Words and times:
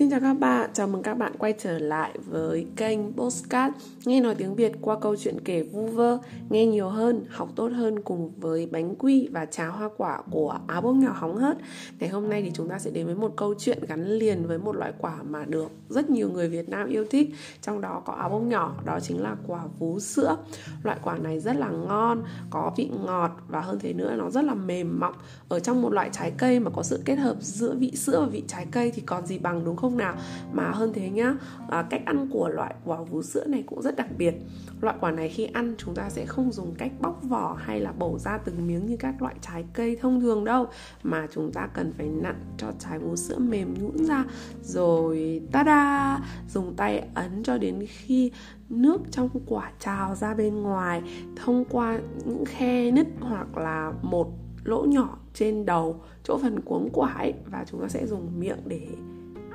Xin 0.00 0.10
chào 0.10 0.20
các 0.20 0.34
bạn, 0.34 0.70
chào 0.72 0.88
mừng 0.88 1.02
các 1.02 1.14
bạn 1.14 1.32
quay 1.38 1.54
trở 1.58 1.78
lại 1.78 2.18
với 2.30 2.66
kênh 2.76 3.12
Postcard. 3.12 3.76
Nghe 4.04 4.20
nói 4.20 4.34
tiếng 4.34 4.54
Việt 4.54 4.72
qua 4.80 4.96
câu 5.00 5.16
chuyện 5.16 5.40
kể 5.44 5.62
vu 5.62 5.86
vơ 5.86 6.18
Nghe 6.50 6.66
nhiều 6.66 6.88
hơn, 6.88 7.24
học 7.28 7.48
tốt 7.56 7.68
hơn 7.74 8.02
cùng 8.02 8.32
với 8.40 8.66
bánh 8.66 8.94
quy 8.94 9.28
và 9.32 9.46
trà 9.46 9.66
hoa 9.66 9.90
quả 9.96 10.22
của 10.30 10.58
áo 10.66 10.80
bông 10.80 11.00
nhỏ 11.00 11.12
hóng 11.16 11.36
hớt. 11.36 11.56
Ngày 11.98 12.08
hôm 12.08 12.28
nay 12.28 12.42
thì 12.42 12.50
chúng 12.54 12.68
ta 12.68 12.78
sẽ 12.78 12.90
đến 12.90 13.06
với 13.06 13.14
một 13.14 13.32
câu 13.36 13.54
chuyện 13.58 13.78
gắn 13.88 14.04
liền 14.04 14.46
với 14.46 14.58
một 14.58 14.76
loại 14.76 14.92
quả 14.98 15.16
mà 15.22 15.44
được 15.44 15.70
rất 15.88 16.10
nhiều 16.10 16.30
người 16.30 16.48
Việt 16.48 16.68
Nam 16.68 16.88
yêu 16.88 17.04
thích 17.10 17.34
Trong 17.62 17.80
đó 17.80 18.02
có 18.04 18.12
áo 18.12 18.28
bông 18.28 18.48
nhỏ, 18.48 18.74
đó 18.84 19.00
chính 19.00 19.22
là 19.22 19.36
quả 19.46 19.64
vú 19.78 20.00
sữa. 20.00 20.36
Loại 20.82 20.98
quả 21.02 21.18
này 21.18 21.40
rất 21.40 21.56
là 21.56 21.70
ngon, 21.70 22.22
có 22.50 22.72
vị 22.76 22.90
ngọt 23.04 23.30
và 23.48 23.60
hơn 23.60 23.78
thế 23.80 23.92
nữa 23.92 24.14
nó 24.18 24.30
rất 24.30 24.44
là 24.44 24.54
mềm 24.54 25.00
mọng. 25.00 25.14
Ở 25.48 25.60
trong 25.60 25.82
một 25.82 25.92
loại 25.92 26.10
trái 26.12 26.32
cây 26.38 26.60
mà 26.60 26.70
có 26.70 26.82
sự 26.82 27.02
kết 27.04 27.16
hợp 27.16 27.36
giữa 27.40 27.74
vị 27.74 27.92
sữa 27.96 28.20
và 28.20 28.26
vị 28.26 28.42
trái 28.46 28.66
cây 28.70 28.90
thì 28.94 29.02
còn 29.06 29.26
gì 29.26 29.38
bằng 29.38 29.64
đúng 29.64 29.76
không 29.76 29.89
nào. 29.96 30.14
Mà 30.52 30.70
hơn 30.70 30.92
thế 30.94 31.10
nhá 31.10 31.34
à, 31.68 31.82
cách 31.90 32.02
ăn 32.06 32.28
của 32.32 32.48
loại 32.48 32.74
quả 32.84 33.02
vú 33.02 33.22
sữa 33.22 33.44
này 33.46 33.64
cũng 33.66 33.82
rất 33.82 33.96
đặc 33.96 34.08
biệt. 34.18 34.34
Loại 34.80 34.96
quả 35.00 35.10
này 35.10 35.28
khi 35.28 35.44
ăn 35.44 35.74
chúng 35.78 35.94
ta 35.94 36.10
sẽ 36.10 36.26
không 36.26 36.52
dùng 36.52 36.74
cách 36.78 36.92
bóc 37.00 37.20
vỏ 37.22 37.56
hay 37.60 37.80
là 37.80 37.92
bổ 37.92 38.18
ra 38.18 38.38
từng 38.38 38.66
miếng 38.66 38.86
như 38.86 38.96
các 38.96 39.22
loại 39.22 39.34
trái 39.40 39.64
cây 39.72 39.96
thông 40.00 40.20
thường 40.20 40.44
đâu. 40.44 40.66
Mà 41.02 41.26
chúng 41.32 41.52
ta 41.52 41.66
cần 41.66 41.92
phải 41.92 42.06
nặn 42.06 42.40
cho 42.56 42.72
trái 42.78 42.98
vú 42.98 43.16
sữa 43.16 43.38
mềm 43.38 43.74
nhũn 43.74 44.04
ra. 44.04 44.24
Rồi 44.62 45.42
ta 45.52 45.64
da 45.66 46.18
dùng 46.48 46.74
tay 46.76 47.08
ấn 47.14 47.42
cho 47.42 47.58
đến 47.58 47.86
khi 47.88 48.32
nước 48.68 49.00
trong 49.10 49.28
quả 49.46 49.72
trào 49.78 50.14
ra 50.14 50.34
bên 50.34 50.62
ngoài. 50.62 51.02
Thông 51.36 51.64
qua 51.64 52.00
những 52.24 52.44
khe 52.44 52.90
nứt 52.90 53.06
hoặc 53.20 53.56
là 53.56 53.92
một 54.02 54.28
lỗ 54.64 54.84
nhỏ 54.84 55.18
trên 55.34 55.66
đầu 55.66 56.00
chỗ 56.24 56.38
phần 56.42 56.60
cuống 56.60 56.88
quả 56.92 57.12
ấy. 57.12 57.34
Và 57.50 57.64
chúng 57.70 57.80
ta 57.80 57.88
sẽ 57.88 58.06
dùng 58.06 58.40
miệng 58.40 58.58
để 58.66 58.88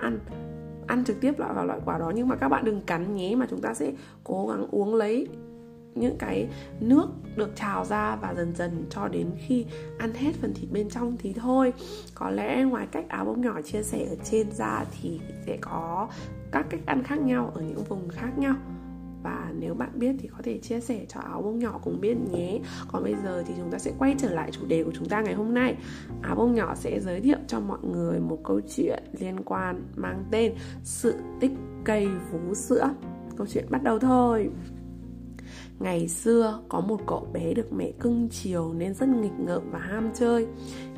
ăn 0.05 0.19
ăn 0.87 1.03
trực 1.05 1.21
tiếp 1.21 1.39
loại 1.39 1.53
vào 1.53 1.65
loại 1.65 1.79
quả 1.85 1.97
đó. 1.97 2.11
Nhưng 2.15 2.27
mà 2.27 2.35
các 2.35 2.49
bạn 2.49 2.65
đừng 2.65 2.81
cắn 2.81 3.15
nhé, 3.15 3.35
mà 3.35 3.45
chúng 3.49 3.61
ta 3.61 3.73
sẽ 3.73 3.91
cố 4.23 4.47
gắng 4.47 4.67
uống 4.71 4.95
lấy 4.95 5.27
những 5.95 6.17
cái 6.17 6.47
nước 6.79 7.07
được 7.35 7.55
trào 7.55 7.85
ra 7.85 8.15
và 8.15 8.33
dần 8.33 8.55
dần 8.55 8.85
cho 8.89 9.07
đến 9.07 9.31
khi 9.37 9.65
ăn 9.97 10.13
hết 10.13 10.31
phần 10.41 10.53
thịt 10.53 10.71
bên 10.71 10.89
trong 10.89 11.17
thì 11.17 11.33
thôi. 11.33 11.73
Có 12.15 12.29
lẽ 12.29 12.63
ngoài 12.63 12.87
cách 12.91 13.05
áo 13.09 13.25
bông 13.25 13.41
nhỏ 13.41 13.61
chia 13.61 13.83
sẻ 13.83 14.05
ở 14.09 14.15
trên 14.23 14.51
ra 14.51 14.85
thì 15.01 15.19
sẽ 15.45 15.57
có 15.61 16.07
các 16.51 16.65
cách 16.69 16.81
ăn 16.85 17.03
khác 17.03 17.19
nhau 17.19 17.51
ở 17.55 17.61
những 17.61 17.83
vùng 17.83 18.09
khác 18.09 18.37
nhau 18.37 18.55
nếu 19.59 19.73
bạn 19.73 19.89
biết 19.93 20.15
thì 20.19 20.27
có 20.27 20.37
thể 20.43 20.59
chia 20.59 20.79
sẻ 20.79 21.05
cho 21.09 21.19
áo 21.19 21.41
bông 21.41 21.59
nhỏ 21.59 21.79
cùng 21.83 22.01
biết 22.01 22.15
nhé. 22.31 22.59
Còn 22.87 23.03
bây 23.03 23.15
giờ 23.23 23.43
thì 23.47 23.53
chúng 23.57 23.71
ta 23.71 23.77
sẽ 23.77 23.91
quay 23.99 24.15
trở 24.17 24.33
lại 24.33 24.51
chủ 24.51 24.65
đề 24.67 24.83
của 24.83 24.91
chúng 24.93 25.09
ta 25.09 25.21
ngày 25.21 25.33
hôm 25.33 25.53
nay. 25.53 25.75
Áo 26.21 26.35
bông 26.35 26.53
nhỏ 26.53 26.75
sẽ 26.75 26.99
giới 26.99 27.21
thiệu 27.21 27.37
cho 27.47 27.59
mọi 27.59 27.79
người 27.81 28.19
một 28.19 28.39
câu 28.43 28.61
chuyện 28.75 29.03
liên 29.19 29.43
quan 29.45 29.87
mang 29.95 30.25
tên 30.31 30.53
sự 30.83 31.13
tích 31.39 31.51
cây 31.83 32.07
vú 32.31 32.53
sữa. 32.53 32.89
Câu 33.37 33.47
chuyện 33.47 33.65
bắt 33.69 33.83
đầu 33.83 33.99
thôi. 33.99 34.49
Ngày 35.79 36.07
xưa 36.07 36.59
có 36.69 36.79
một 36.79 37.01
cậu 37.07 37.27
bé 37.33 37.53
được 37.53 37.73
mẹ 37.73 37.91
cưng 37.99 38.29
chiều 38.31 38.73
nên 38.73 38.93
rất 38.93 39.09
nghịch 39.09 39.39
ngợm 39.39 39.71
và 39.71 39.79
ham 39.79 40.09
chơi. 40.13 40.47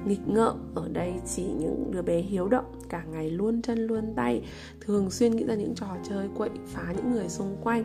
Nghịch 0.05 0.27
ngợm 0.27 0.55
ở 0.75 0.89
đây 0.94 1.14
chỉ 1.25 1.44
những 1.44 1.92
đứa 1.92 2.02
bé 2.02 2.17
hiếu 2.17 2.47
động, 2.47 2.66
Cả 2.89 3.03
ngày 3.11 3.30
luôn 3.30 3.61
chân 3.61 3.88
luôn 3.88 4.14
tay, 4.16 4.42
Thường 4.81 5.09
xuyên 5.09 5.36
nghĩ 5.36 5.44
ra 5.44 5.55
những 5.55 5.75
trò 5.75 5.88
chơi 6.09 6.30
quậy 6.38 6.49
phá 6.66 6.94
những 6.95 7.11
người 7.11 7.30
xung 7.30 7.58
quanh 7.64 7.83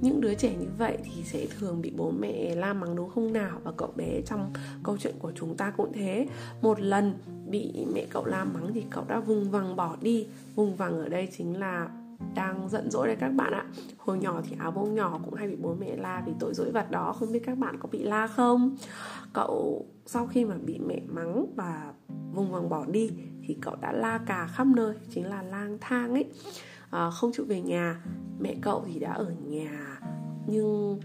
những 0.00 0.20
đứa 0.20 0.34
trẻ 0.34 0.56
như 0.60 0.66
vậy 0.78 0.98
thì 1.04 1.22
sẽ 1.22 1.46
thường 1.58 1.82
bị 1.82 1.92
bố 1.96 2.10
mẹ 2.10 2.54
la 2.54 2.72
mắng 2.72 2.96
đúng 2.96 3.10
không 3.10 3.32
nào? 3.32 3.60
Và 3.64 3.72
cậu 3.76 3.92
bé 3.96 4.20
trong 4.26 4.52
câu 4.84 4.96
chuyện 4.98 5.14
của 5.18 5.32
chúng 5.34 5.56
ta 5.56 5.70
cũng 5.70 5.92
thế. 5.92 6.26
Một 6.62 6.80
lần 6.80 7.14
bị 7.46 7.86
mẹ 7.94 8.06
cậu 8.10 8.24
la 8.24 8.44
mắng 8.44 8.70
thì 8.74 8.84
cậu 8.90 9.04
đã 9.08 9.20
vùng 9.20 9.50
vằng 9.50 9.76
bỏ 9.76 9.96
đi. 10.00 10.26
Vùng 10.54 10.76
vằng 10.76 10.98
ở 10.98 11.08
đây 11.08 11.28
chính 11.36 11.58
là 11.58 11.88
đang 12.34 12.68
giận 12.68 12.90
dỗi 12.90 13.06
đấy 13.06 13.16
các 13.20 13.28
bạn 13.28 13.52
ạ. 13.52 13.64
Hồi 13.98 14.18
nhỏ 14.18 14.40
thì 14.48 14.56
áo 14.58 14.70
bông 14.70 14.94
nhỏ 14.94 15.20
cũng 15.24 15.34
hay 15.34 15.48
bị 15.48 15.56
bố 15.56 15.74
mẹ 15.80 15.96
la 15.96 16.22
vì 16.26 16.32
tội 16.40 16.54
dỗi 16.54 16.70
vặt 16.70 16.90
đó. 16.90 17.12
Không 17.12 17.32
biết 17.32 17.42
các 17.46 17.58
bạn 17.58 17.76
có 17.80 17.88
bị 17.92 18.02
la 18.02 18.26
không? 18.26 18.76
Cậu 19.32 19.86
sau 20.06 20.26
khi 20.26 20.44
mà 20.44 20.54
bị 20.64 20.78
mẹ 20.78 21.00
mắng 21.08 21.46
và 21.56 21.92
vùng 22.34 22.52
vằng 22.52 22.68
bỏ 22.68 22.84
đi 22.86 23.10
thì 23.46 23.56
cậu 23.60 23.76
đã 23.80 23.92
la 23.92 24.18
cà 24.26 24.46
khắp 24.46 24.66
nơi, 24.66 24.94
chính 25.10 25.26
là 25.26 25.42
lang 25.42 25.78
thang 25.80 26.10
ấy 26.14 26.24
à, 26.90 27.10
không 27.10 27.30
chịu 27.32 27.44
về 27.44 27.60
nhà. 27.60 28.04
Mẹ 28.38 28.54
cậu 28.62 28.84
thì 28.86 28.98
đã 28.98 29.12
ở 29.12 29.32
nhà 29.46 30.00
nhưng 30.46 31.00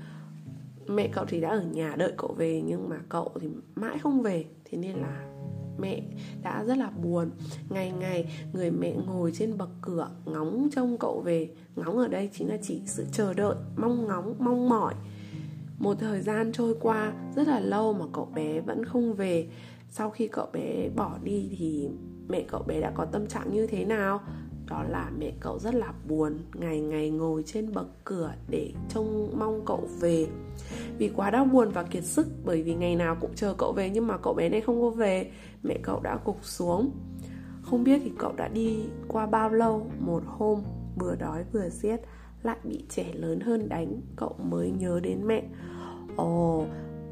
mẹ 0.88 1.08
cậu 1.14 1.26
thì 1.26 1.42
đã 1.42 1.50
ở 1.50 1.62
nhà 1.62 1.96
đợi 1.98 2.14
cậu 2.18 2.34
về 2.38 2.62
nhưng 2.66 2.90
mà 2.90 2.98
cậu 3.10 3.32
thì 3.42 3.50
mãi 3.76 4.00
không 4.00 4.22
về. 4.22 4.46
Thế 4.66 4.78
nên 4.78 4.96
là 4.96 5.30
mẹ 5.78 6.02
đã 6.44 6.64
rất 6.64 6.78
là 6.78 6.90
buồn. 6.90 7.32
Ngày 7.70 7.92
ngày 7.92 8.34
người 8.54 8.72
mẹ 8.72 8.96
ngồi 9.08 9.32
trên 9.36 9.58
bậc 9.58 9.70
cửa 9.82 10.10
ngóng 10.26 10.70
trông 10.76 10.98
cậu 10.98 11.22
về. 11.22 11.50
Ngóng 11.76 11.98
ở 11.98 12.08
đây 12.08 12.30
chính 12.34 12.50
là 12.50 12.58
chỉ 12.62 12.82
sự 12.86 13.06
chờ 13.12 13.34
đợi 13.34 13.56
mong 13.78 14.08
ngóng 14.08 14.36
mong 14.40 14.70
mỏi. 14.70 14.94
Một 15.80 15.98
thời 16.00 16.22
gian 16.22 16.52
trôi 16.54 16.76
qua 16.82 17.14
rất 17.36 17.48
là 17.48 17.60
lâu 17.60 17.94
mà 17.94 18.06
cậu 18.14 18.26
bé 18.36 18.62
vẫn 18.62 18.86
không 18.86 19.14
về. 19.14 19.50
Sau 19.90 20.10
khi 20.10 20.28
cậu 20.28 20.48
bé 20.54 20.90
bỏ 20.96 21.18
đi 21.24 21.56
thì 21.58 21.90
mẹ 22.28 22.46
cậu 22.48 22.64
bé 22.64 22.82
đã 22.82 22.92
có 22.96 23.06
tâm 23.06 23.28
trạng 23.28 23.54
như 23.54 23.68
thế 23.68 23.86
nào? 23.86 24.22
Đó 24.68 24.84
là 24.84 25.12
mẹ 25.20 25.32
cậu 25.40 25.60
rất 25.60 25.76
là 25.76 25.94
buồn, 26.08 26.40
ngày 26.54 26.82
ngày 26.82 27.10
ngồi 27.10 27.44
trên 27.46 27.74
bậc 27.74 27.88
cửa 28.04 28.34
để 28.50 28.72
trông 28.90 29.34
mong 29.40 29.62
cậu 29.66 29.90
về. 30.00 30.28
Vì 30.98 31.10
quá 31.16 31.30
đau 31.30 31.46
buồn 31.46 31.70
và 31.70 31.84
kiệt 31.84 32.04
sức, 32.04 32.28
bởi 32.46 32.64
vì 32.64 32.76
ngày 32.76 32.96
nào 32.96 33.18
cũng 33.22 33.32
chờ 33.36 33.54
cậu 33.58 33.74
về 33.74 33.90
nhưng 33.90 34.08
mà 34.08 34.18
cậu 34.18 34.34
bé 34.34 34.50
này 34.50 34.62
không 34.62 34.82
có 34.82 34.90
về, 34.90 35.32
mẹ 35.64 35.78
cậu 35.84 36.00
đã 36.00 36.20
gục 36.26 36.38
xuống. 36.42 36.92
Không 37.62 37.84
biết 37.84 38.02
thì 38.04 38.12
cậu 38.18 38.34
đã 38.38 38.48
đi 38.48 38.78
qua 39.08 39.26
bao 39.26 39.50
lâu, 39.50 39.88
một 40.00 40.24
hôm 40.26 40.64
vừa 41.00 41.16
đói 41.16 41.44
vừa 41.54 41.70
giết, 41.70 41.98
lại 42.44 42.58
bị 42.64 42.86
trẻ 42.90 43.06
lớn 43.14 43.40
hơn 43.40 43.70
đánh, 43.70 44.02
cậu 44.16 44.36
mới 44.44 44.72
nhớ 44.72 45.00
đến 45.04 45.28
mẹ. 45.28 45.44
Ồ, 46.16 46.66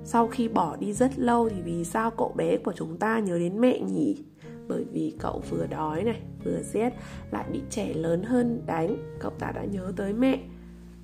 sau 0.03 0.27
khi 0.27 0.47
bỏ 0.47 0.75
đi 0.75 0.93
rất 0.93 1.19
lâu 1.19 1.49
thì 1.49 1.61
vì 1.61 1.83
sao 1.83 2.11
cậu 2.11 2.33
bé 2.35 2.57
của 2.57 2.73
chúng 2.75 2.97
ta 2.97 3.19
nhớ 3.19 3.39
đến 3.39 3.61
mẹ 3.61 3.79
nhỉ? 3.79 4.25
Bởi 4.71 4.85
vì 4.91 5.13
cậu 5.19 5.43
vừa 5.49 5.67
đói 5.67 6.03
này, 6.03 6.21
vừa 6.45 6.61
rét, 6.63 6.93
lại 7.31 7.45
bị 7.51 7.61
trẻ 7.69 7.93
lớn 7.93 8.23
hơn 8.23 8.61
đánh. 8.65 8.97
Cậu 9.19 9.31
ta 9.31 9.51
đã 9.51 9.63
nhớ 9.63 9.93
tới 9.95 10.13
mẹ. 10.13 10.39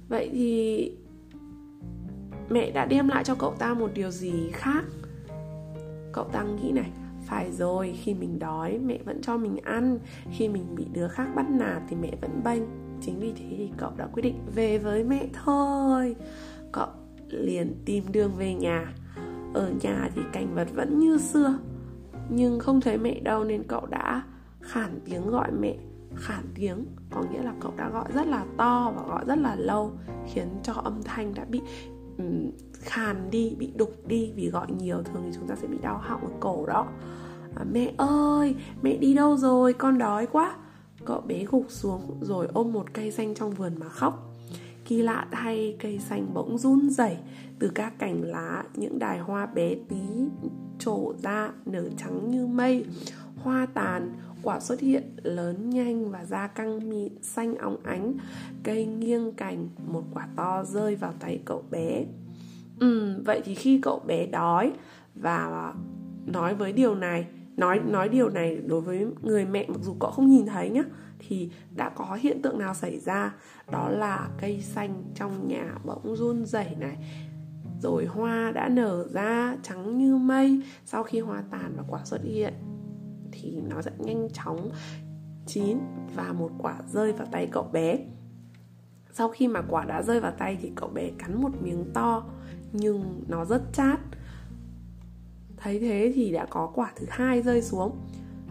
Vậy 0.09 0.29
thì 0.33 0.91
mẹ 2.49 2.71
đã 2.71 2.85
đem 2.85 3.07
lại 3.07 3.23
cho 3.23 3.35
cậu 3.35 3.53
ta 3.59 3.73
một 3.73 3.91
điều 3.93 4.11
gì 4.11 4.49
khác? 4.53 4.83
Cậu 6.13 6.23
ta 6.23 6.43
nghĩ 6.43 6.71
này, 6.71 6.91
phải 7.25 7.51
rồi, 7.51 7.95
khi 8.03 8.13
mình 8.13 8.39
đói, 8.39 8.77
mẹ 8.77 8.99
vẫn 9.05 9.21
cho 9.21 9.37
mình 9.37 9.57
ăn. 9.57 9.99
Khi 10.31 10.49
mình 10.49 10.75
bị 10.75 10.85
đứa 10.93 11.07
khác 11.07 11.27
bắt 11.35 11.49
nạt 11.49 11.81
thì 11.89 11.95
mẹ 11.95 12.11
vẫn 12.21 12.41
bênh. 12.43 12.63
Chính 13.01 13.19
vì 13.19 13.33
thế 13.33 13.55
thì 13.57 13.69
cậu 13.77 13.91
đã 13.97 14.07
quyết 14.07 14.23
định 14.23 14.39
về 14.55 14.77
với 14.77 15.03
mẹ 15.03 15.27
thôi. 15.43 16.15
Cậu 16.71 16.87
liền 17.29 17.73
tìm 17.85 18.03
đường 18.11 18.31
về 18.37 18.53
nhà. 18.53 18.93
Ở 19.53 19.71
nhà 19.81 20.09
thì 20.15 20.21
cảnh 20.33 20.55
vật 20.55 20.67
vẫn 20.75 20.99
như 20.99 21.17
xưa 21.17 21.59
nhưng 22.29 22.59
không 22.59 22.81
thấy 22.81 22.97
mẹ 22.97 23.19
đâu 23.19 23.43
nên 23.43 23.63
cậu 23.63 23.85
đã 23.85 24.23
khản 24.61 24.99
tiếng 25.05 25.27
gọi 25.27 25.51
mẹ. 25.51 25.75
Khản 26.15 26.43
tiếng 26.55 26.85
có 27.11 27.23
nghĩa 27.31 27.43
là 27.43 27.53
cậu 27.59 27.73
đã 27.77 27.89
gọi 27.89 28.05
rất 28.13 28.27
là 28.27 28.45
to 28.57 28.93
và 28.95 29.01
gọi 29.01 29.25
rất 29.27 29.37
là 29.37 29.55
lâu 29.55 29.91
khiến 30.33 30.47
cho 30.63 30.73
âm 30.73 31.03
thanh 31.03 31.33
đã 31.33 31.45
bị 31.45 31.61
um, 32.17 32.51
khàn 32.73 33.29
đi 33.31 33.55
bị 33.59 33.71
đục 33.75 33.91
đi. 34.07 34.33
Vì 34.35 34.49
gọi 34.49 34.67
nhiều 34.71 34.97
thường 35.03 35.21
thì 35.25 35.31
chúng 35.35 35.47
ta 35.47 35.55
sẽ 35.55 35.67
bị 35.67 35.77
đau 35.81 35.97
họng 35.97 36.21
ở 36.21 36.31
cổ 36.39 36.65
đó. 36.65 36.87
À, 37.55 37.63
mẹ 37.71 37.93
ơi 37.97 38.55
mẹ 38.81 38.97
đi 38.97 39.13
đâu 39.13 39.37
rồi? 39.37 39.73
Con 39.73 39.97
đói 39.97 40.27
quá. 40.27 40.55
Cậu 41.05 41.21
bé 41.21 41.45
gục 41.45 41.65
xuống 41.69 42.17
rồi 42.21 42.47
ôm 42.53 42.73
một 42.73 42.93
cây 42.93 43.11
xanh 43.11 43.35
trong 43.35 43.51
vườn 43.51 43.79
mà 43.79 43.89
khóc. 43.89 44.36
Kỳ 44.87 45.01
lạ 45.01 45.27
thay 45.31 45.75
cây 45.79 45.99
xanh 45.99 46.33
bỗng 46.33 46.57
run 46.57 46.89
rẩy 46.89 47.17
từ 47.59 47.71
các 47.75 47.99
cành 47.99 48.21
lá 48.21 48.63
những 48.75 48.99
đài 48.99 49.19
hoa 49.19 49.45
bé 49.45 49.75
tí 49.89 50.01
trổ 50.79 51.13
ra 51.23 51.51
nở 51.65 51.89
trắng 51.97 52.31
như 52.31 52.47
mây. 52.47 52.85
Hoa 53.43 53.67
tàn 53.73 54.13
quả 54.43 54.59
xuất 54.59 54.79
hiện 54.79 55.03
lớn 55.23 55.69
nhanh 55.69 56.11
và 56.11 56.25
da 56.25 56.47
căng 56.47 56.89
mịn 56.89 57.21
xanh 57.21 57.55
óng 57.55 57.77
ánh. 57.83 58.13
Cây 58.63 58.85
nghiêng 58.85 59.31
cành 59.31 59.69
một 59.87 60.03
quả 60.13 60.27
to 60.35 60.63
rơi 60.63 60.95
vào 60.95 61.13
tay 61.19 61.39
cậu 61.45 61.63
bé. 61.71 62.05
Ừ, 62.79 63.21
vậy 63.25 63.41
thì 63.45 63.55
khi 63.55 63.79
cậu 63.81 63.99
bé 63.99 64.25
đói 64.25 64.71
và 65.15 65.73
nói 66.25 66.55
với 66.55 66.73
điều 66.73 66.95
này 66.95 67.25
nói 67.57 67.79
nói 67.79 68.09
điều 68.09 68.29
này 68.29 68.61
đối 68.65 68.81
với 68.81 69.07
người 69.21 69.45
mẹ 69.45 69.65
mặc 69.67 69.77
dù 69.81 69.95
cậu 69.99 70.11
không 70.11 70.29
nhìn 70.29 70.45
thấy 70.45 70.69
nhá, 70.69 70.83
thì 71.19 71.51
đã 71.75 71.89
có 71.89 72.17
hiện 72.21 72.41
tượng 72.41 72.59
nào 72.59 72.73
xảy 72.73 72.99
ra? 72.99 73.35
Đó 73.71 73.89
là 73.89 74.29
cây 74.41 74.61
xanh 74.61 75.03
trong 75.15 75.47
nhà 75.47 75.75
bỗng 75.85 76.15
run 76.15 76.45
rẩy 76.45 76.75
này, 76.79 76.97
rồi 77.81 78.05
hoa 78.05 78.51
đã 78.51 78.69
nở 78.69 79.07
ra 79.07 79.57
trắng 79.63 79.97
như 79.97 80.17
mây 80.17 80.61
sau 80.85 81.03
khi 81.03 81.19
hoa 81.19 81.43
tàn 81.51 81.73
và 81.77 81.83
quả 81.87 82.05
xuất 82.05 82.21
hiện. 82.23 82.53
Thì 83.31 83.61
nó 83.69 83.81
sẽ 83.81 83.91
nhanh 83.97 84.27
chóng 84.33 84.69
chín 85.45 85.77
và 86.15 86.33
một 86.33 86.51
quả 86.57 86.77
rơi 86.87 87.11
vào 87.11 87.27
tay 87.31 87.47
cậu 87.51 87.69
bé. 87.73 87.99
Sau 89.11 89.29
khi 89.29 89.47
mà 89.47 89.61
quả 89.61 89.85
đã 89.85 90.01
rơi 90.01 90.19
vào 90.19 90.31
tay 90.31 90.57
thì 90.61 90.71
cậu 90.75 90.89
bé 90.89 91.09
cắn 91.17 91.41
một 91.41 91.51
miếng 91.61 91.85
to, 91.93 92.25
nhưng 92.71 93.23
nó 93.27 93.45
rất 93.45 93.61
chát 93.73 93.99
thấy 95.67 95.79
thế 95.79 96.11
thì 96.15 96.31
đã 96.31 96.45
có 96.45 96.71
quả 96.75 96.91
thứ 96.95 97.05
hai 97.09 97.41
rơi 97.41 97.61
xuống. 97.61 97.91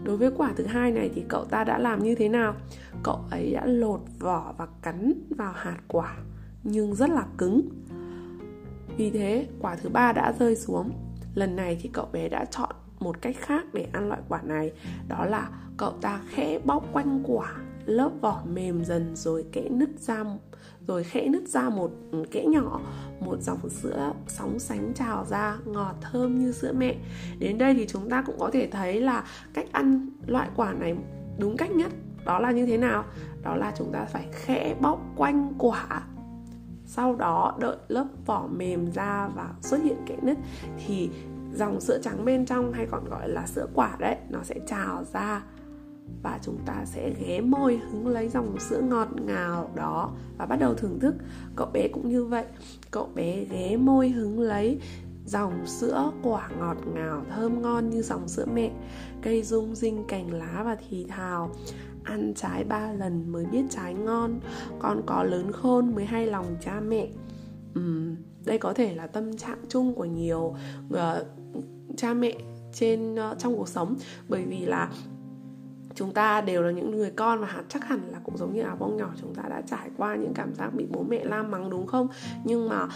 Đối 0.04 0.16
với 0.16 0.30
quả 0.36 0.52
thứ 0.56 0.64
hai 0.64 0.90
này 0.90 1.10
thì 1.14 1.24
cậu 1.28 1.44
ta 1.44 1.64
đã 1.64 1.78
làm 1.78 2.02
như 2.02 2.14
thế 2.14 2.28
nào? 2.28 2.54
Cậu 3.02 3.20
ấy 3.30 3.52
đã 3.52 3.66
lột 3.66 4.00
vỏ 4.18 4.54
và 4.58 4.66
cắn 4.82 5.12
vào 5.36 5.52
hạt 5.56 5.76
quả, 5.88 6.16
nhưng 6.64 6.94
rất 6.94 7.10
là 7.10 7.26
cứng. 7.38 7.68
Vì 8.96 9.10
thế, 9.10 9.46
quả 9.60 9.76
thứ 9.76 9.88
ba 9.88 10.12
đã 10.12 10.32
rơi 10.38 10.56
xuống. 10.56 10.90
Lần 11.34 11.56
này 11.56 11.78
thì 11.80 11.90
cậu 11.92 12.06
bé 12.12 12.28
đã 12.28 12.44
chọn 12.44 12.70
một 12.98 13.22
cách 13.22 13.36
khác 13.38 13.64
để 13.72 13.88
ăn 13.92 14.08
loại 14.08 14.20
quả 14.28 14.42
này, 14.42 14.72
đó 15.08 15.24
là 15.24 15.48
cậu 15.76 15.90
ta 15.90 16.20
khẽ 16.28 16.58
bóc 16.64 16.84
quanh 16.92 17.22
quả 17.24 17.54
lớp 17.86 18.10
vỏ 18.20 18.42
mềm 18.52 18.84
dần 18.84 19.16
rồi 19.16 19.44
kẽ 19.52 19.68
nứt 19.70 19.88
ra 19.98 20.24
rồi 20.86 21.04
khẽ 21.04 21.28
nứt 21.28 21.48
ra 21.48 21.68
một 21.68 21.90
kẽ 22.30 22.44
nhỏ, 22.44 22.80
một 23.20 23.36
dòng 23.40 23.68
sữa 23.68 24.12
sóng 24.28 24.58
sánh 24.58 24.94
trào 24.94 25.24
ra, 25.24 25.56
ngọt 25.64 25.94
thơm 26.00 26.38
như 26.38 26.52
sữa 26.52 26.72
mẹ. 26.76 26.96
Đến 27.38 27.58
đây 27.58 27.74
thì 27.74 27.86
chúng 27.86 28.10
ta 28.10 28.22
cũng 28.22 28.38
có 28.38 28.50
thể 28.52 28.68
thấy 28.70 29.00
là 29.00 29.24
cách 29.54 29.66
ăn 29.72 30.08
loại 30.26 30.48
quả 30.56 30.72
này 30.72 30.96
đúng 31.38 31.56
cách 31.56 31.70
nhất. 31.70 31.92
Đó 32.24 32.38
là 32.38 32.50
như 32.50 32.66
thế 32.66 32.78
nào? 32.78 33.04
Đó 33.42 33.56
là 33.56 33.72
chúng 33.78 33.92
ta 33.92 34.04
phải 34.04 34.26
khẽ 34.32 34.76
bóc 34.80 35.00
quanh 35.16 35.52
quả, 35.58 36.02
sau 36.86 37.14
đó 37.14 37.56
đợi 37.60 37.76
lớp 37.88 38.06
vỏ 38.26 38.48
mềm 38.56 38.90
ra 38.92 39.28
và 39.34 39.54
xuất 39.60 39.82
hiện 39.82 39.96
kẽ 40.06 40.16
nứt. 40.22 40.38
Thì 40.86 41.10
dòng 41.52 41.80
sữa 41.80 41.98
trắng 42.02 42.24
bên 42.24 42.46
trong 42.46 42.72
hay 42.72 42.86
còn 42.90 43.04
gọi 43.04 43.28
là 43.28 43.46
sữa 43.46 43.66
quả 43.74 43.96
đấy, 43.98 44.16
nó 44.30 44.38
sẽ 44.42 44.54
trào 44.66 45.04
ra 45.12 45.42
và 46.22 46.38
chúng 46.42 46.58
ta 46.66 46.84
sẽ 46.84 47.12
ghé 47.20 47.40
môi 47.40 47.76
hứng 47.76 48.06
lấy 48.06 48.28
dòng 48.28 48.60
sữa 48.60 48.80
ngọt 48.80 49.08
ngào 49.26 49.70
đó 49.74 50.12
và 50.38 50.46
bắt 50.46 50.56
đầu 50.56 50.74
thưởng 50.74 51.00
thức. 51.00 51.14
Cậu 51.56 51.66
bé 51.72 51.88
cũng 51.88 52.08
như 52.08 52.24
vậy 52.24 52.44
cậu 52.90 53.08
bé 53.14 53.44
ghé 53.44 53.76
môi 53.76 54.08
hứng 54.08 54.40
lấy 54.40 54.78
dòng 55.26 55.66
sữa 55.66 56.12
quả 56.22 56.48
ngọt 56.58 56.76
ngào 56.94 57.22
thơm 57.30 57.62
ngon 57.62 57.90
như 57.90 58.02
dòng 58.02 58.28
sữa 58.28 58.46
mẹ 58.54 58.70
cây 59.22 59.42
rung 59.42 59.74
rinh 59.74 60.04
cành 60.08 60.32
lá 60.32 60.62
và 60.64 60.76
thì 60.88 61.04
thào. 61.08 61.50
Ăn 62.04 62.32
trái 62.36 62.64
ba 62.64 62.92
lần 62.92 63.32
mới 63.32 63.46
biết 63.46 63.62
trái 63.70 63.94
ngon. 63.94 64.40
Con 64.78 65.02
có 65.06 65.24
lớn 65.24 65.52
khôn 65.52 65.94
mới 65.94 66.04
hay 66.04 66.26
lòng 66.26 66.56
cha 66.60 66.80
mẹ. 66.80 67.08
Uhm, 67.78 68.16
đây 68.44 68.58
có 68.58 68.72
thể 68.72 68.94
là 68.94 69.06
tâm 69.06 69.36
trạng 69.36 69.58
chung 69.68 69.94
của 69.94 70.04
nhiều 70.04 70.54
uh, 70.94 70.98
cha 71.96 72.14
mẹ 72.14 72.32
trên 72.72 73.14
uh, 73.14 73.38
trong 73.38 73.56
cuộc 73.56 73.68
sống. 73.68 73.96
Bởi 74.28 74.44
vì 74.44 74.66
là 74.66 74.90
chúng 75.96 76.14
ta 76.14 76.40
đều 76.40 76.62
là 76.62 76.70
những 76.70 76.90
người 76.90 77.10
con 77.10 77.40
và 77.40 77.62
chắc 77.68 77.84
hẳn 77.84 78.00
là 78.10 78.20
cũng 78.24 78.36
giống 78.36 78.54
như 78.54 78.62
áo 78.62 78.76
bông 78.76 78.96
nhỏ 78.96 79.10
chúng 79.20 79.34
ta 79.34 79.42
đã 79.48 79.62
trải 79.66 79.90
qua 79.96 80.16
những 80.16 80.34
cảm 80.34 80.54
giác 80.54 80.70
bị 80.74 80.86
bố 80.90 81.02
mẹ 81.02 81.24
la 81.24 81.42
mắng 81.42 81.70
đúng 81.70 81.86
không? 81.86 82.08
Nhưng 82.44 82.68
mà 82.68 82.88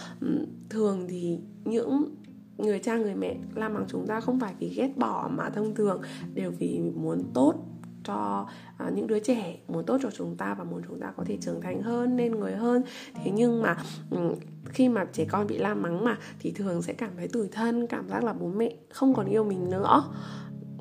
thường 0.70 1.06
thì 1.08 1.38
những 1.64 2.14
người 2.58 2.78
cha 2.78 2.96
người 2.96 3.14
mẹ 3.14 3.36
la 3.54 3.68
mắng 3.68 3.84
chúng 3.88 4.06
ta 4.06 4.20
không 4.20 4.40
phải 4.40 4.54
vì 4.58 4.68
ghét 4.68 4.96
bỏ 4.96 5.30
mà 5.32 5.50
thông 5.50 5.74
thường 5.74 6.02
đều 6.34 6.50
vì 6.58 6.80
muốn 6.94 7.22
tốt 7.34 7.54
cho 8.04 8.46
à, 8.78 8.90
những 8.94 9.06
đứa 9.06 9.18
trẻ 9.18 9.58
muốn 9.68 9.84
tốt 9.86 9.98
cho 10.02 10.10
chúng 10.10 10.36
ta 10.36 10.54
và 10.54 10.64
muốn 10.64 10.82
chúng 10.88 11.00
ta 11.00 11.12
có 11.16 11.24
thể 11.24 11.38
trưởng 11.40 11.60
thành 11.60 11.82
hơn 11.82 12.16
nên 12.16 12.32
người 12.32 12.52
hơn. 12.52 12.82
Thế 13.14 13.30
nhưng 13.30 13.62
mà 13.62 13.76
khi 14.64 14.88
mà 14.88 15.06
trẻ 15.12 15.24
con 15.30 15.46
bị 15.46 15.58
la 15.58 15.74
mắng 15.74 16.04
mà 16.04 16.18
thì 16.38 16.52
thường 16.52 16.82
sẽ 16.82 16.92
cảm 16.92 17.10
thấy 17.16 17.28
tủi 17.28 17.48
thân 17.48 17.86
cảm 17.86 18.08
giác 18.08 18.24
là 18.24 18.32
bố 18.32 18.48
mẹ 18.48 18.74
không 18.90 19.14
còn 19.14 19.26
yêu 19.26 19.44
mình 19.44 19.70
nữa 19.70 20.04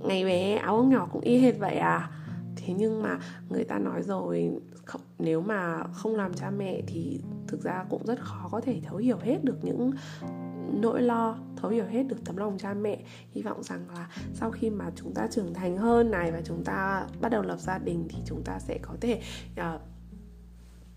ngày 0.04 0.26
bé 0.26 0.56
áo 0.56 0.76
ông 0.76 0.90
nhỏ 0.90 1.08
cũng 1.12 1.22
y 1.22 1.38
hệt 1.38 1.60
vậy 1.60 1.76
à? 1.76 2.10
Thế 2.56 2.74
nhưng 2.78 3.04
mà 3.04 3.20
người 3.50 3.64
ta 3.64 3.80
nói 3.80 4.04
rồi 4.04 4.52
không, 4.86 5.02
nếu 5.20 5.42
mà 5.42 5.84
không 5.94 6.16
làm 6.16 6.34
cha 6.34 6.50
mẹ 6.50 6.82
thì 6.88 7.22
thực 7.48 7.62
ra 7.62 7.86
cũng 7.90 8.06
rất 8.06 8.20
khó 8.20 8.50
có 8.52 8.62
thể 8.62 8.82
thấu 8.84 8.98
hiểu 8.98 9.18
hết 9.18 9.44
được 9.44 9.58
những 9.64 9.92
nỗi 10.74 11.02
lo 11.02 11.38
thấu 11.56 11.72
hiểu 11.72 11.86
hết 11.86 12.04
được 12.04 12.26
tấm 12.26 12.38
lòng 12.38 12.58
cha 12.58 12.74
mẹ. 12.74 13.00
Hy 13.32 13.42
vọng 13.42 13.64
rằng 13.64 13.86
là 13.94 14.08
sau 14.34 14.52
khi 14.52 14.70
mà 14.70 14.92
chúng 14.96 15.14
ta 15.14 15.28
trưởng 15.32 15.54
thành 15.54 15.78
hơn 15.78 16.12
này 16.12 16.32
và 16.32 16.42
chúng 16.46 16.64
ta 16.64 17.06
bắt 17.22 17.30
đầu 17.30 17.44
lập 17.44 17.60
gia 17.60 17.78
đình 17.78 18.08
thì 18.10 18.18
chúng 18.26 18.42
ta 18.44 18.60
sẽ 18.60 18.78
có 18.82 18.94
thể 19.02 19.22
uh, 19.76 19.82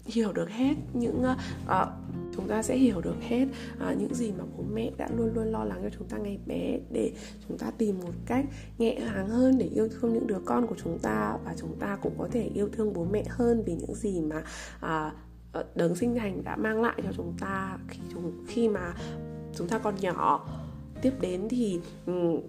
hiểu 0.06 0.32
được 0.32 0.50
hết 0.50 0.74
những 0.92 1.22
uh, 1.64 1.88
chúng 2.36 2.48
ta 2.48 2.62
sẽ 2.62 2.76
hiểu 2.76 3.00
được 3.00 3.16
hết 3.20 3.46
uh, 3.90 3.96
những 3.98 4.14
gì 4.14 4.32
mà 4.38 4.44
bố 4.56 4.64
mẹ 4.72 4.90
đã 4.96 5.08
luôn 5.16 5.30
luôn 5.34 5.44
lo 5.44 5.64
lắng 5.64 5.80
cho 5.82 5.90
chúng 5.98 6.08
ta 6.08 6.16
ngày 6.16 6.38
bé 6.46 6.78
để 6.90 7.12
chúng 7.48 7.58
ta 7.58 7.70
tìm 7.78 8.00
một 8.00 8.12
cách 8.26 8.44
nhẹ 8.78 9.00
nhàng 9.00 9.28
hơn 9.28 9.58
để 9.58 9.66
yêu 9.66 9.88
thương 9.88 10.12
những 10.12 10.26
đứa 10.26 10.40
con 10.44 10.66
của 10.66 10.76
chúng 10.84 10.98
ta 10.98 11.38
và 11.44 11.54
chúng 11.56 11.76
ta 11.78 11.98
cũng 12.02 12.14
có 12.18 12.28
thể 12.32 12.50
yêu 12.54 12.68
thương 12.72 12.92
bố 12.92 13.06
mẹ 13.12 13.24
hơn 13.28 13.62
vì 13.66 13.74
những 13.74 13.94
gì 13.94 14.20
mà 14.20 14.42
uh, 14.76 15.12
đấng 15.74 15.94
sinh 15.94 16.14
thành 16.14 16.44
đã 16.44 16.56
mang 16.56 16.82
lại 16.82 17.02
cho 17.04 17.12
chúng 17.16 17.34
ta 17.40 17.78
khi 17.88 18.00
chúng 18.12 18.32
khi 18.46 18.68
mà 18.68 18.94
chúng 19.54 19.68
ta 19.68 19.78
còn 19.78 19.94
nhỏ. 20.00 20.48
Tiếp 21.02 21.12
đến 21.20 21.48
thì 21.50 21.80
um, 22.06 22.40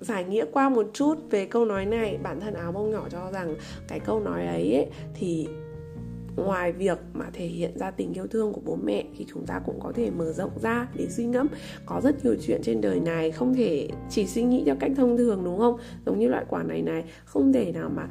giải 0.00 0.24
nghĩa 0.24 0.44
qua 0.52 0.68
một 0.68 0.86
chút 0.92 1.14
về 1.30 1.46
câu 1.46 1.64
nói 1.64 1.86
này. 1.86 2.18
Bản 2.22 2.40
thân 2.40 2.54
áo 2.54 2.72
bông 2.72 2.90
nhỏ 2.90 3.08
cho 3.10 3.30
rằng 3.32 3.56
cái 3.88 4.00
câu 4.00 4.20
nói 4.20 4.46
ấy, 4.46 4.74
ấy 4.74 4.86
thì 5.14 5.48
ngoài 6.44 6.72
việc 6.72 6.98
mà 7.14 7.24
thể 7.32 7.46
hiện 7.46 7.78
ra 7.78 7.90
tình 7.90 8.12
yêu 8.12 8.26
thương 8.26 8.52
của 8.52 8.60
bố 8.64 8.76
mẹ 8.84 9.04
thì 9.16 9.26
chúng 9.28 9.46
ta 9.46 9.60
cũng 9.66 9.80
có 9.80 9.92
thể 9.94 10.10
mở 10.10 10.32
rộng 10.32 10.58
ra 10.62 10.88
để 10.94 11.08
suy 11.08 11.24
ngẫm. 11.24 11.46
Có 11.86 12.00
rất 12.00 12.24
nhiều 12.24 12.36
chuyện 12.46 12.60
trên 12.62 12.80
đời 12.80 13.00
này 13.00 13.30
không 13.30 13.54
thể 13.54 13.88
chỉ 14.10 14.26
suy 14.26 14.42
nghĩ 14.42 14.62
theo 14.66 14.76
cách 14.80 14.92
thông 14.96 15.16
thường, 15.16 15.44
đúng 15.44 15.58
không? 15.58 15.76
Giống 16.06 16.18
như 16.18 16.28
loại 16.28 16.44
quả 16.48 16.62
này 16.62 16.82
này, 16.82 17.04
không 17.24 17.52
thể 17.52 17.72
nào 17.72 17.90
mà 17.96 18.08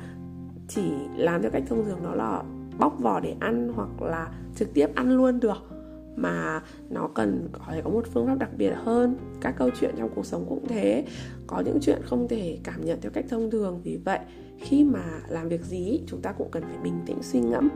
chỉ 0.67 0.81
làm 1.17 1.41
theo 1.41 1.51
cách 1.51 1.63
thông 1.67 1.85
thường. 1.85 1.99
Đó 2.03 2.15
là 2.15 2.43
bóc 2.79 2.97
vỏ 2.99 3.19
để 3.19 3.35
ăn 3.39 3.71
hoặc 3.75 4.01
là 4.01 4.31
trực 4.55 4.73
tiếp 4.73 4.87
ăn 4.95 5.11
luôn 5.11 5.39
được 5.39 5.76
mà 6.17 6.61
nó 6.89 7.07
cần 7.07 7.49
có 7.51 7.65
thể 7.71 7.81
có 7.81 7.89
một 7.89 8.07
phương 8.13 8.27
pháp 8.27 8.39
đặc 8.39 8.49
biệt 8.57 8.73
hơn. 8.75 9.17
Các 9.41 9.55
câu 9.57 9.69
chuyện 9.79 9.95
trong 9.97 10.09
cuộc 10.15 10.25
sống 10.25 10.45
cũng 10.49 10.67
thế. 10.67 11.05
Có 11.47 11.59
những 11.59 11.79
chuyện 11.81 12.01
không 12.03 12.27
thể 12.27 12.59
cảm 12.63 12.85
nhận 12.85 13.01
theo 13.01 13.11
cách 13.11 13.25
thông 13.29 13.51
thường. 13.51 13.81
Vì 13.83 13.99
vậy 14.05 14.19
khi 14.59 14.83
mà 14.83 15.21
làm 15.29 15.49
việc 15.49 15.63
gì 15.63 15.99
chúng 16.07 16.21
ta 16.21 16.31
cũng 16.31 16.51
cần 16.51 16.63
phải 16.63 16.77
bình 16.83 16.99
tĩnh 17.05 17.17
suy 17.21 17.39
ngẫm 17.39 17.69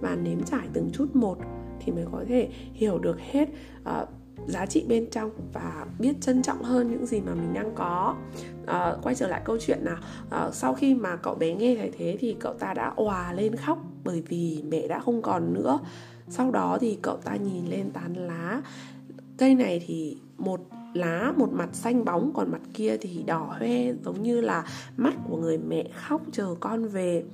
và 0.00 0.16
nếm 0.16 0.42
trải 0.42 0.68
từng 0.72 0.90
chút 0.92 1.16
một 1.16 1.38
thì 1.80 1.92
mới 1.92 2.04
có 2.12 2.24
thể 2.28 2.48
hiểu 2.72 2.98
được 2.98 3.20
hết 3.20 3.48
uh, 3.80 4.08
giá 4.46 4.66
trị 4.66 4.84
bên 4.88 5.10
trong 5.10 5.30
và 5.52 5.86
biết 5.98 6.20
trân 6.20 6.42
trọng 6.42 6.62
hơn 6.62 6.90
những 6.90 7.06
gì 7.06 7.20
mà 7.20 7.34
mình 7.34 7.54
đang 7.54 7.74
có. 7.74 8.16
À, 8.66 8.96
quay 9.02 9.14
trở 9.14 9.28
lại 9.28 9.42
câu 9.44 9.56
chuyện 9.60 9.84
nào. 9.84 9.96
À, 10.30 10.50
sau 10.52 10.74
khi 10.74 10.94
mà 10.94 11.16
cậu 11.16 11.34
bé 11.34 11.54
nghe 11.54 11.76
thấy 11.76 11.90
thế 11.98 12.16
thì 12.20 12.36
cậu 12.40 12.54
ta 12.54 12.74
đã 12.74 12.92
òa 12.96 13.32
lên 13.32 13.56
khóc 13.56 13.78
bởi 14.04 14.22
vì 14.28 14.64
mẹ 14.70 14.88
đã 14.88 15.00
không 15.00 15.22
còn 15.22 15.54
nữa 15.54 15.78
sau 16.30 16.50
đó 16.50 16.78
thì 16.80 16.98
cậu 17.02 17.16
ta 17.16 17.36
nhìn 17.36 17.66
lên 17.66 17.90
tán 17.90 18.14
lá. 18.14 18.62
Cây 19.36 19.54
này 19.54 19.82
thì 19.86 20.16
một 20.38 20.60
lá, 20.94 21.32
một 21.36 21.52
mặt 21.52 21.68
xanh 21.72 22.04
bóng, 22.04 22.32
còn 22.34 22.50
mặt 22.50 22.60
kia 22.74 22.96
thì 23.00 23.22
đỏ 23.22 23.56
hoe, 23.58 23.92
giống 24.04 24.22
như 24.22 24.40
là 24.40 24.64
mắt 24.96 25.14
của 25.28 25.36
người 25.36 25.58
mẹ 25.58 25.84
khóc 25.94 26.22
chờ 26.32 26.54
con 26.60 26.88
về. 26.88 27.24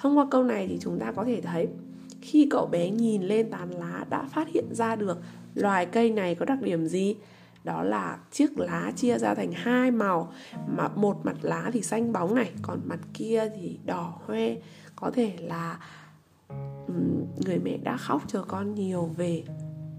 Thông 0.00 0.18
qua 0.18 0.26
câu 0.30 0.44
này 0.44 0.66
thì 0.68 0.78
chúng 0.80 0.98
ta 0.98 1.12
có 1.12 1.24
thể 1.24 1.40
thấy, 1.40 1.68
khi 2.20 2.46
cậu 2.50 2.66
bé 2.66 2.90
nhìn 2.90 3.22
lên 3.22 3.50
tán 3.50 3.70
lá 3.70 4.04
đã 4.10 4.22
phát 4.22 4.48
hiện 4.48 4.64
ra 4.70 4.96
được 4.96 5.18
loài 5.54 5.86
cây 5.86 6.10
này 6.10 6.34
có 6.34 6.44
đặc 6.44 6.62
điểm 6.62 6.86
gì? 6.86 7.16
Đó 7.64 7.82
là 7.82 8.18
chiếc 8.30 8.58
lá 8.58 8.92
chia 8.96 9.18
ra 9.18 9.34
thành 9.34 9.52
hai 9.52 9.90
màu, 9.90 10.32
mà 10.76 10.88
một 10.88 11.16
mặt 11.22 11.36
lá 11.42 11.70
thì 11.72 11.82
xanh 11.82 12.12
bóng 12.12 12.34
này, 12.34 12.50
còn 12.62 12.80
mặt 12.84 13.00
kia 13.14 13.50
thì 13.56 13.78
đỏ 13.84 14.14
hoe. 14.26 14.54
Có 14.96 15.10
thể 15.10 15.36
là 15.40 15.78
người 17.44 17.58
mẹ 17.58 17.76
đã 17.76 17.96
khóc 17.96 18.22
chờ 18.26 18.42
con 18.42 18.74
nhiều 18.74 19.10
về 19.16 19.42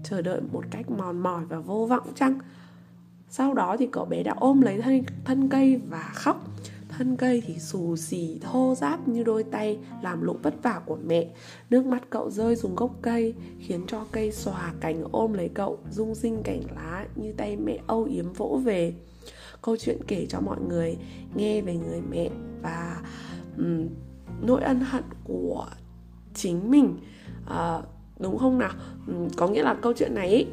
chờ 0.04 0.22
đợi 0.22 0.40
một 0.52 0.64
cách 0.70 0.90
mòn 0.90 1.18
mỏi 1.18 1.44
và 1.48 1.58
vô 1.58 1.86
vọng 1.90 2.12
chăng? 2.14 2.38
Sau 3.28 3.54
đó 3.54 3.76
thì 3.78 3.88
cậu 3.92 4.04
bé 4.04 4.22
đã 4.22 4.34
ôm 4.40 4.60
lấy 4.60 4.80
thân, 4.80 5.02
thân 5.24 5.48
cây 5.48 5.80
và 5.88 6.10
khóc. 6.14 6.46
Thân 6.88 7.16
cây 7.16 7.42
thì 7.46 7.58
xù 7.58 7.96
xì 7.96 8.38
thô 8.42 8.74
ráp 8.74 9.08
như 9.08 9.24
đôi 9.24 9.44
tay 9.44 9.78
làm 10.02 10.22
lụng 10.22 10.38
vất 10.42 10.54
vả 10.62 10.80
của 10.86 10.98
mẹ. 11.06 11.28
Nước 11.70 11.86
mắt 11.86 12.02
cậu 12.10 12.30
rơi 12.30 12.56
xuống 12.56 12.74
gốc 12.74 12.90
cây 13.02 13.34
khiến 13.58 13.84
cho 13.86 14.06
cây 14.12 14.32
xòa 14.32 14.72
cành 14.80 15.04
ôm 15.12 15.32
lấy 15.32 15.48
cậu 15.54 15.78
rung 15.90 16.14
rinh 16.14 16.42
cành 16.42 16.62
lá 16.74 17.06
như 17.16 17.32
tay 17.32 17.56
mẹ 17.56 17.78
âu 17.86 18.04
yếm 18.04 18.32
vỗ 18.32 18.60
về. 18.64 18.94
Câu 19.62 19.76
chuyện 19.76 19.98
kể 20.06 20.26
cho 20.28 20.40
mọi 20.40 20.60
người 20.68 20.96
nghe 21.34 21.60
về 21.60 21.76
người 21.76 22.00
mẹ 22.10 22.30
và 22.62 23.02
um, 23.58 23.88
nỗi 24.42 24.62
ân 24.62 24.80
hận 24.80 25.04
của 25.24 25.66
chính 26.34 26.70
mình 26.70 26.96
à, 27.46 27.82
đúng 28.18 28.38
không 28.38 28.58
nào? 28.58 28.72
Ừ, 29.06 29.14
có 29.36 29.48
nghĩa 29.48 29.62
là 29.62 29.74
câu 29.82 29.92
chuyện 29.96 30.14
này 30.14 30.28
ý, 30.28 30.46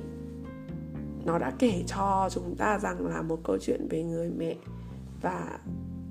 nó 1.26 1.38
đã 1.38 1.52
kể 1.60 1.84
cho 1.88 2.30
chúng 2.32 2.56
ta 2.56 2.80
rằng 2.80 3.08
là 3.08 3.22
một 3.22 3.40
câu 3.44 3.58
chuyện 3.62 3.88
về 3.90 4.04
người 4.04 4.32
mẹ 4.38 4.56
và 5.22 5.60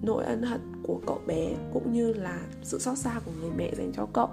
nỗi 0.02 0.24
ân 0.24 0.42
hận 0.42 0.60
của 0.82 1.00
cậu 1.06 1.20
bé 1.26 1.54
cũng 1.72 1.92
như 1.92 2.12
là 2.12 2.40
sự 2.62 2.78
xót 2.78 2.98
xa 2.98 3.20
của 3.24 3.32
người 3.40 3.50
mẹ 3.56 3.74
dành 3.74 3.92
cho 3.92 4.06
cậu. 4.12 4.28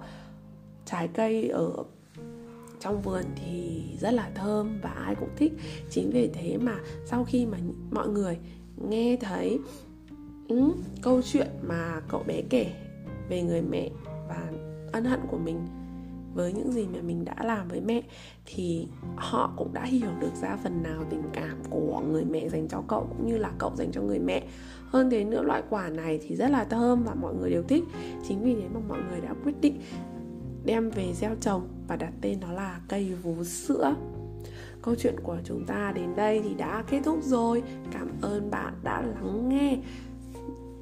Trái 0.85 1.07
cây 1.07 1.47
ở 1.47 1.71
trong 2.79 3.01
vườn 3.01 3.23
thì 3.35 3.83
rất 3.99 4.13
là 4.13 4.29
thơm 4.35 4.79
và 4.81 4.89
ai 4.89 5.15
cũng 5.15 5.29
thích. 5.35 5.53
Chính 5.89 6.09
vì 6.09 6.29
thế 6.33 6.57
mà 6.57 6.79
sau 7.05 7.23
khi 7.23 7.45
mà 7.45 7.57
mọi 7.91 8.07
người 8.07 8.37
nghe 8.89 9.17
thấy 9.21 9.59
ừ, 10.47 10.71
câu 11.01 11.21
chuyện 11.21 11.47
mà 11.67 12.01
cậu 12.09 12.23
bé 12.27 12.41
kể 12.49 12.71
về 13.29 13.41
người 13.41 13.61
mẹ 13.61 13.89
và 14.05 14.51
ân 14.91 15.05
hận 15.05 15.19
của 15.31 15.37
mình 15.37 15.67
với 16.33 16.53
những 16.53 16.71
gì 16.71 16.87
mà 16.93 17.01
mình 17.01 17.25
đã 17.25 17.35
làm 17.43 17.67
với 17.67 17.81
mẹ, 17.81 18.01
thì 18.45 18.87
họ 19.15 19.53
cũng 19.57 19.73
đã 19.73 19.83
hiểu 19.83 20.09
được 20.19 20.35
ra 20.41 20.57
phần 20.63 20.83
nào 20.83 21.03
tình 21.09 21.23
cảm 21.33 21.57
của 21.69 22.01
người 22.11 22.25
mẹ 22.25 22.49
dành 22.49 22.67
cho 22.67 22.83
cậu 22.87 23.07
cũng 23.09 23.27
như 23.27 23.37
là 23.37 23.51
cậu 23.57 23.71
dành 23.75 23.91
cho 23.91 24.01
người 24.01 24.19
mẹ. 24.19 24.43
Hơn 24.87 25.09
thế 25.09 25.23
nữa, 25.23 25.43
loại 25.43 25.63
quả 25.69 25.89
này 25.89 26.19
thì 26.23 26.35
rất 26.35 26.51
là 26.51 26.63
thơm 26.63 27.03
và 27.03 27.13
mọi 27.15 27.33
người 27.35 27.49
đều 27.49 27.63
thích. 27.63 27.83
Chính 28.27 28.43
vì 28.43 28.55
thế 28.55 28.67
mà 28.73 28.79
mọi 28.87 28.99
người 29.09 29.21
đã 29.21 29.33
quyết 29.43 29.61
định 29.61 29.81
đem 30.65 30.89
về 30.89 31.13
gieo 31.13 31.35
trồng 31.41 31.67
và 31.87 31.95
đặt 31.95 32.13
tên 32.21 32.39
nó 32.39 32.51
là 32.51 32.79
cây 32.87 33.13
vú 33.23 33.43
sữa. 33.43 33.95
Câu 34.81 34.95
chuyện 34.95 35.15
của 35.23 35.37
chúng 35.43 35.65
ta 35.65 35.91
đến 35.95 36.15
đây 36.15 36.41
thì 36.43 36.53
đã 36.53 36.83
kết 36.89 37.01
thúc 37.05 37.19
rồi. 37.23 37.63
Cảm 37.91 38.07
ơn 38.21 38.51
bạn 38.51 38.73
đã 38.83 39.01
lắng 39.01 39.49
nghe 39.49 39.77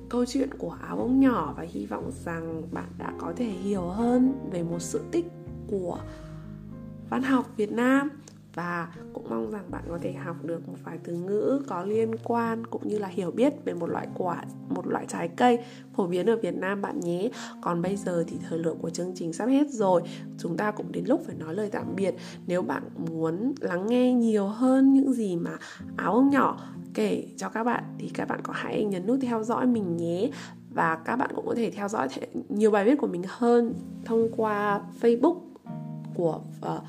câu 0.09 0.25
chuyện 0.25 0.49
của 0.57 0.77
áo 0.81 0.97
bông 0.97 1.19
nhỏ 1.19 1.53
và 1.57 1.63
hy 1.69 1.85
vọng 1.85 2.11
rằng 2.25 2.61
bạn 2.71 2.87
đã 2.97 3.13
có 3.17 3.33
thể 3.35 3.45
hiểu 3.45 3.81
hơn 3.81 4.33
về 4.51 4.63
một 4.63 4.79
sự 4.79 5.01
tích 5.11 5.25
của 5.71 5.97
văn 7.09 7.23
học 7.23 7.45
Việt 7.57 7.71
Nam. 7.71 8.09
Và 8.55 8.87
cũng 9.13 9.29
mong 9.29 9.51
rằng 9.51 9.65
bạn 9.71 9.83
có 9.89 9.97
thể 10.01 10.13
học 10.13 10.35
được 10.43 10.67
một 10.69 10.75
vài 10.83 10.97
từ 11.03 11.13
ngữ 11.13 11.61
có 11.67 11.83
liên 11.83 12.11
quan 12.23 12.65
cũng 12.67 12.87
như 12.87 12.99
là 12.99 13.07
hiểu 13.07 13.31
biết 13.31 13.53
về 13.65 13.73
một 13.73 13.89
loại 13.89 14.07
quả, 14.17 14.43
một 14.69 14.87
loại 14.87 15.05
trái 15.07 15.27
cây 15.27 15.59
phổ 15.93 16.07
biến 16.07 16.29
ở 16.29 16.35
Việt 16.35 16.55
Nam 16.55 16.81
bạn 16.81 16.99
nhé. 16.99 17.29
Còn 17.61 17.81
bây 17.81 17.95
giờ 17.95 18.23
thì 18.27 18.37
thời 18.49 18.59
lượng 18.59 18.77
của 18.81 18.89
chương 18.89 19.11
trình 19.15 19.33
sắp 19.33 19.45
hết 19.45 19.69
rồi. 19.69 20.01
Chúng 20.37 20.57
ta 20.57 20.71
cũng 20.71 20.91
đến 20.91 21.03
lúc 21.07 21.21
phải 21.25 21.35
nói 21.35 21.55
lời 21.55 21.69
tạm 21.71 21.95
biệt. 21.95 22.15
Nếu 22.47 22.61
bạn 22.61 22.83
muốn 23.11 23.53
lắng 23.59 23.87
nghe 23.87 24.13
nhiều 24.13 24.47
hơn 24.47 24.93
những 24.93 25.13
gì 25.13 25.35
mà 25.35 25.51
áo 25.97 26.13
ông 26.13 26.29
nhỏ 26.29 26.59
kể 26.93 27.27
cho 27.37 27.49
các 27.49 27.63
bạn 27.63 27.83
thì 27.99 28.09
các 28.13 28.27
bạn 28.27 28.39
có 28.43 28.53
hãy 28.55 28.85
nhấn 28.85 29.07
nút 29.07 29.19
theo 29.21 29.43
dõi 29.43 29.65
mình 29.65 29.97
nhé. 29.97 30.29
Và 30.69 30.95
các 30.95 31.15
bạn 31.15 31.31
cũng 31.35 31.45
có 31.47 31.55
thể 31.55 31.71
theo 31.71 31.87
dõi 31.87 32.07
nhiều 32.49 32.71
bài 32.71 32.85
viết 32.85 32.95
của 32.95 33.07
mình 33.07 33.23
hơn 33.27 33.73
thông 34.05 34.29
qua 34.37 34.81
Facebook 35.01 35.50
của 36.15 36.41
uh, 36.65 36.81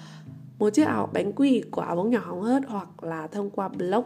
một 0.59 0.71
chiếc 0.71 0.87
áo 0.87 1.11
bánh 1.13 1.33
quy 1.33 1.63
của 1.71 1.81
áo 1.81 1.97
bông 1.97 2.11
nhỏ 2.11 2.21
hóng 2.25 2.43
hớt 2.43 2.63
hoặc 2.69 3.05
là 3.05 3.27
thông 3.27 3.51
qua 3.51 3.69
blog 3.69 4.05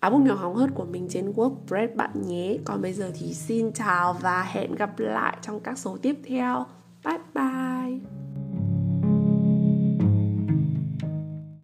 áo 0.00 0.10
bông 0.10 0.24
nhỏ 0.24 0.34
hóng 0.34 0.54
hớt 0.54 0.70
của 0.74 0.84
mình 0.84 1.06
trên 1.10 1.32
WordPress 1.32 1.96
bạn 1.96 2.10
nhé. 2.26 2.56
Còn 2.64 2.82
bây 2.82 2.92
giờ 2.92 3.10
thì 3.14 3.34
xin 3.34 3.72
chào 3.72 4.12
và 4.12 4.42
hẹn 4.42 4.74
gặp 4.74 4.98
lại 4.98 5.36
trong 5.42 5.60
các 5.60 5.78
số 5.78 5.96
tiếp 6.02 6.16
theo. 6.24 6.66
Bye 7.04 7.18
bye. 7.34 8.27